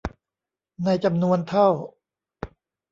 [0.83, 1.67] ในจำนวนเท่า